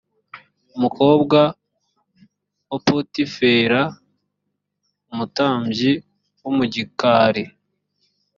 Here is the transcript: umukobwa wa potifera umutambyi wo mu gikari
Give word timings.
umukobwa 0.75 1.39
wa 2.69 2.77
potifera 2.87 3.81
umutambyi 5.11 5.91
wo 6.41 6.49
mu 6.57 6.63
gikari 6.73 7.43